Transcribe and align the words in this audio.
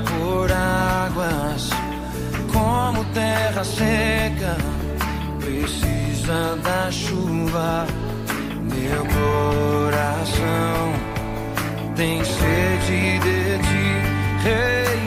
Por 0.00 0.50
águas, 0.52 1.70
como 2.52 3.04
terra 3.06 3.64
seca, 3.64 4.56
precisa 5.40 6.56
da 6.62 6.90
chuva. 6.90 7.86
Meu 8.62 9.04
coração 9.06 10.92
tem 11.96 12.24
sede 12.24 13.18
de 13.18 13.58
ti, 13.58 14.44
Rei. 14.44 15.03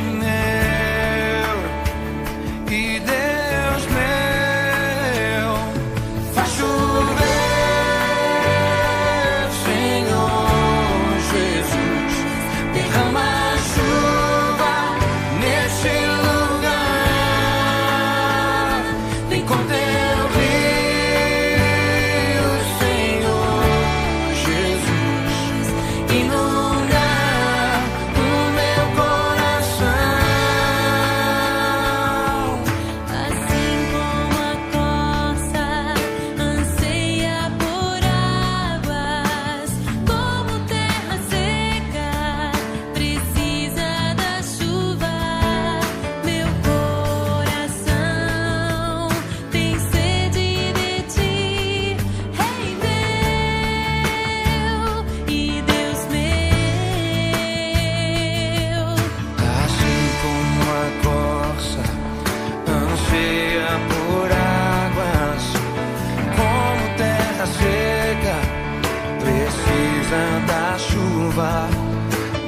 cinza 70.08 70.40
da 70.48 70.78
chuva, 70.80 71.68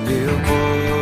meu 0.05 0.33
corpo. 0.47 0.98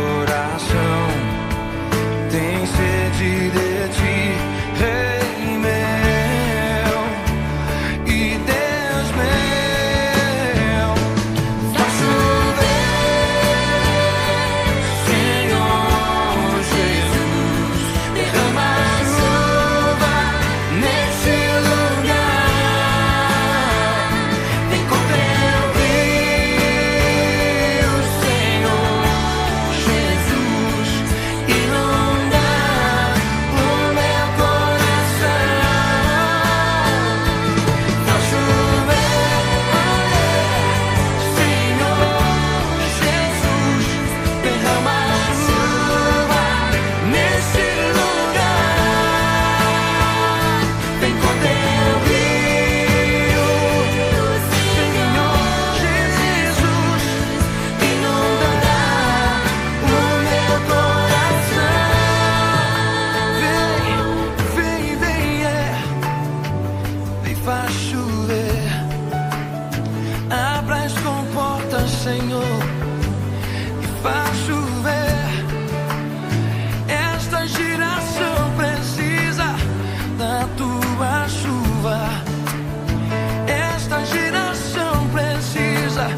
faz 67.44 67.72
chover. 67.72 68.68
Abra 70.30 70.84
as 70.84 70.92
comportas, 70.92 71.90
Senhor, 71.90 72.58
e 73.82 74.02
faz 74.02 74.36
chover. 74.46 75.28
Esta 76.88 77.46
geração 77.46 78.52
precisa 78.56 79.56
da 80.18 80.46
tua 80.56 81.28
chuva. 81.28 81.98
Esta 83.46 84.04
geração 84.04 85.08
precisa 85.08 86.08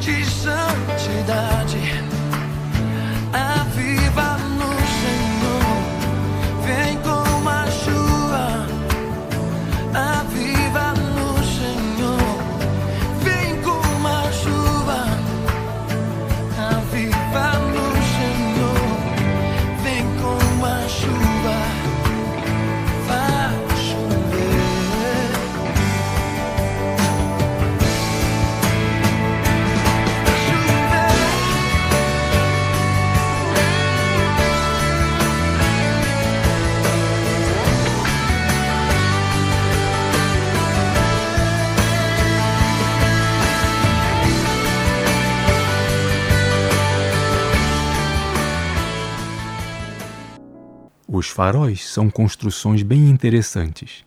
de 0.00 0.24
santidade. 0.24 1.55
Os 51.18 51.28
faróis 51.28 51.88
são 51.88 52.10
construções 52.10 52.82
bem 52.82 53.08
interessantes. 53.08 54.04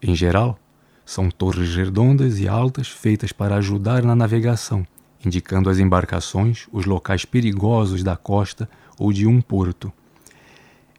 Em 0.00 0.14
geral, 0.14 0.56
são 1.04 1.28
torres 1.28 1.74
redondas 1.74 2.38
e 2.38 2.46
altas 2.46 2.86
feitas 2.86 3.32
para 3.32 3.56
ajudar 3.56 4.04
na 4.04 4.14
navegação, 4.14 4.86
indicando 5.24 5.68
às 5.68 5.80
embarcações 5.80 6.68
os 6.70 6.84
locais 6.84 7.24
perigosos 7.24 8.04
da 8.04 8.16
costa 8.16 8.70
ou 8.96 9.12
de 9.12 9.26
um 9.26 9.40
porto. 9.40 9.92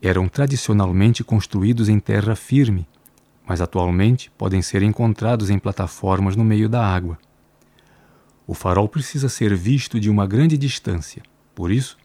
Eram 0.01 0.27
tradicionalmente 0.27 1.23
construídos 1.23 1.87
em 1.87 1.97
terra 1.97 2.35
firme, 2.35 2.85
mas 3.47 3.61
atualmente 3.61 4.29
podem 4.37 4.61
ser 4.61 4.83
encontrados 4.83 5.49
em 5.49 5.57
plataformas 5.57 6.35
no 6.35 6.43
meio 6.43 6.67
da 6.67 6.85
água. 6.85 7.17
O 8.45 8.53
farol 8.53 8.89
precisa 8.89 9.29
ser 9.29 9.55
visto 9.55 9.97
de 9.97 10.09
uma 10.09 10.27
grande 10.27 10.57
distância, 10.57 11.23
por 11.55 11.71
isso, 11.71 11.97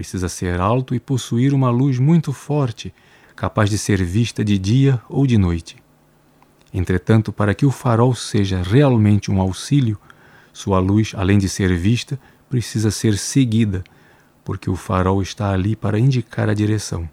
precisa 0.00 0.30
ser 0.30 0.58
alto 0.58 0.94
e 0.94 0.98
possuir 0.98 1.52
uma 1.52 1.68
luz 1.68 1.98
muito 1.98 2.32
forte, 2.32 2.90
capaz 3.36 3.68
de 3.68 3.76
ser 3.76 4.02
vista 4.02 4.42
de 4.42 4.56
dia 4.56 4.98
ou 5.10 5.26
de 5.26 5.36
noite. 5.36 5.76
Entretanto, 6.72 7.30
para 7.30 7.54
que 7.54 7.66
o 7.66 7.70
farol 7.70 8.14
seja 8.14 8.62
realmente 8.62 9.30
um 9.30 9.38
auxílio, 9.42 9.98
sua 10.54 10.78
luz, 10.78 11.12
além 11.14 11.36
de 11.36 11.50
ser 11.50 11.76
vista, 11.76 12.18
precisa 12.48 12.90
ser 12.90 13.18
seguida, 13.18 13.84
porque 14.42 14.70
o 14.70 14.74
farol 14.74 15.20
está 15.20 15.52
ali 15.52 15.76
para 15.76 15.98
indicar 15.98 16.48
a 16.48 16.54
direção. 16.54 17.06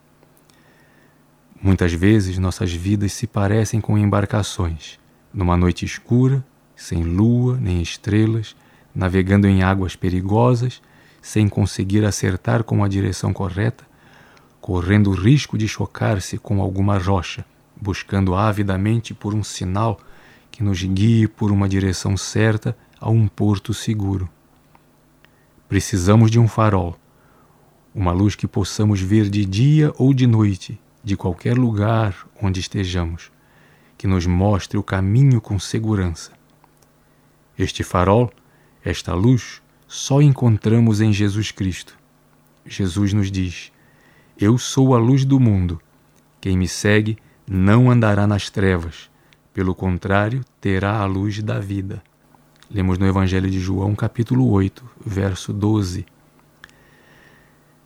Muitas 1.61 1.91
vezes 1.91 2.37
nossas 2.37 2.71
vidas 2.71 3.11
se 3.11 3.27
parecem 3.27 3.81
com 3.81 3.97
embarcações, 3.97 4.97
numa 5.33 5.57
noite 5.57 5.83
escura, 5.83 6.41
sem 6.73 7.03
lua 7.03 7.57
nem 7.59 7.81
estrelas, 7.81 8.55
navegando 8.95 9.45
em 9.45 9.61
águas 9.61 9.93
perigosas 9.93 10.81
sem 11.21 11.47
conseguir 11.47 12.05
acertar 12.05 12.63
com 12.63 12.83
a 12.83 12.87
direção 12.87 13.33
correta, 13.33 13.85
correndo 14.61 15.11
o 15.11 15.13
risco 15.13 15.57
de 15.57 15.67
chocar-se 15.67 16.37
com 16.37 16.61
alguma 16.61 16.97
rocha, 16.97 17.45
buscando 17.79 18.35
avidamente 18.35 19.13
por 19.13 19.33
um 19.33 19.43
sinal 19.43 19.99
que 20.51 20.63
nos 20.63 20.81
guie 20.81 21.27
por 21.27 21.51
uma 21.51 21.69
direção 21.69 22.17
certa 22.17 22.75
a 22.99 23.09
um 23.09 23.27
porto 23.27 23.73
seguro. 23.73 24.29
Precisamos 25.69 26.31
de 26.31 26.39
um 26.39 26.47
farol, 26.47 26.97
uma 27.93 28.11
luz 28.11 28.35
que 28.35 28.47
possamos 28.47 29.01
ver 29.01 29.29
de 29.29 29.45
dia 29.45 29.93
ou 29.97 30.13
de 30.13 30.25
noite, 30.25 30.79
de 31.03 31.15
qualquer 31.15 31.57
lugar 31.57 32.15
onde 32.41 32.59
estejamos, 32.59 33.31
que 33.97 34.07
nos 34.07 34.25
mostre 34.25 34.77
o 34.77 34.83
caminho 34.83 35.39
com 35.39 35.59
segurança. 35.59 36.31
Este 37.57 37.83
farol, 37.83 38.31
esta 38.83 39.13
luz, 39.13 39.61
só 39.87 40.21
encontramos 40.21 40.99
em 40.99 41.13
Jesus 41.13 41.51
Cristo. 41.51 41.97
Jesus 42.65 43.13
nos 43.13 43.31
diz: 43.31 43.71
Eu 44.37 44.57
sou 44.57 44.93
a 44.93 44.99
luz 44.99 45.23
do 45.23 45.39
mundo. 45.39 45.79
Quem 46.41 46.57
me 46.57 46.67
segue 46.67 47.17
não 47.49 47.89
andará 47.89 48.27
nas 48.27 48.49
trevas, 48.49 49.09
pelo 49.53 49.73
contrário, 49.73 50.43
terá 50.59 50.99
a 50.99 51.05
luz 51.05 51.41
da 51.41 51.59
vida. 51.59 52.03
Lemos 52.69 52.97
no 52.97 53.07
Evangelho 53.07 53.49
de 53.49 53.59
João, 53.59 53.95
capítulo 53.95 54.49
8, 54.51 54.83
verso 55.05 55.53
12. 55.53 56.05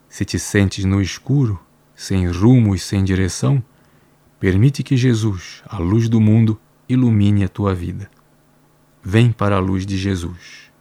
Se 0.08 0.24
te 0.24 0.38
sentes 0.38 0.84
no 0.84 1.00
escuro, 1.00 1.58
sem 1.94 2.28
rumo 2.28 2.74
e 2.74 2.78
sem 2.78 3.04
direção, 3.04 3.62
permite 4.40 4.82
que 4.82 4.96
Jesus, 4.96 5.62
a 5.64 5.78
luz 5.78 6.08
do 6.08 6.20
mundo, 6.20 6.60
ilumine 6.88 7.44
a 7.44 7.48
tua 7.48 7.72
vida. 7.72 8.10
Vem 9.02 9.30
para 9.30 9.56
a 9.56 9.60
luz 9.60 9.86
de 9.86 9.96
Jesus. 9.96 10.71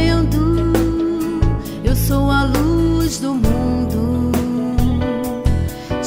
vendo, 0.00 0.62
eu 1.84 1.94
sou 1.94 2.30
a 2.30 2.44
luz 2.44 3.18
do 3.20 3.34
mundo. 3.34 4.32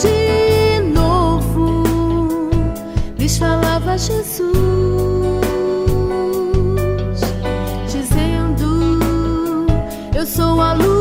De 0.01 0.81
novo, 0.94 1.84
lhes 3.18 3.38
falava 3.38 3.98
Jesus, 3.98 4.42
dizendo: 7.88 9.67
Eu 10.15 10.25
sou 10.25 10.60
a 10.60 10.74
luz. 10.74 10.92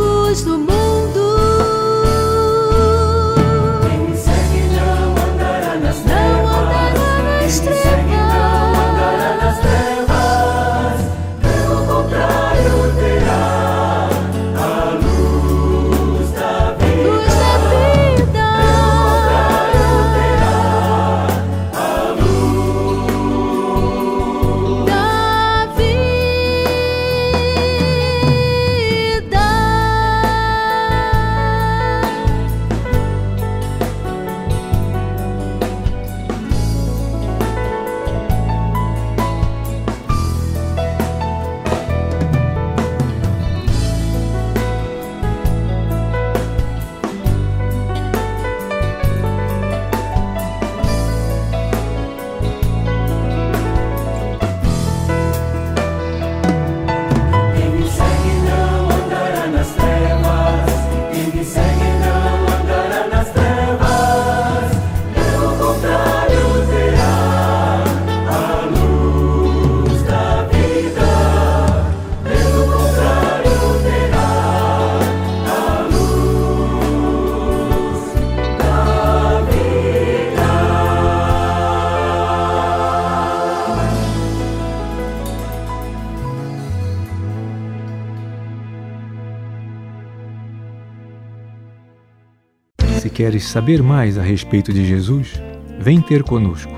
Queres 93.12 93.44
saber 93.44 93.82
mais 93.82 94.16
a 94.18 94.22
respeito 94.22 94.72
de 94.72 94.84
Jesus, 94.86 95.40
vem 95.78 96.00
ter 96.00 96.22
conosco. 96.22 96.72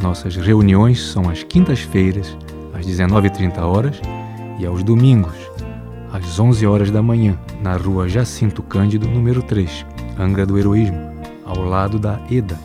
Nossas 0.00 0.36
reuniões 0.36 1.00
são 1.02 1.28
às 1.28 1.42
quintas-feiras, 1.42 2.36
às 2.72 2.86
19h30 2.86 3.92
e 4.58 4.64
aos 4.64 4.82
domingos, 4.82 5.34
às 6.12 6.38
11 6.38 6.66
horas 6.66 6.90
da 6.90 7.02
manhã, 7.02 7.38
na 7.60 7.76
rua 7.76 8.08
Jacinto 8.08 8.62
Cândido, 8.62 9.08
número 9.08 9.42
3, 9.42 9.84
Angra 10.18 10.46
do 10.46 10.58
Heroísmo, 10.58 10.98
ao 11.44 11.64
lado 11.64 11.98
da 11.98 12.20
EDA. 12.30 12.58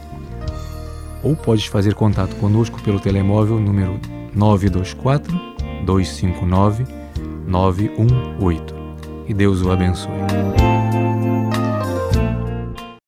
Ou 1.24 1.36
podes 1.36 1.66
fazer 1.66 1.96
contato 1.96 2.36
conosco 2.36 2.80
pelo 2.82 3.00
telemóvel 3.00 3.60
número 3.60 4.00
924 4.34 5.34
259 5.84 6.86
918. 7.48 8.76
E 9.28 9.34
Deus 9.34 9.62
o 9.64 9.72
abençoe. 9.72 10.75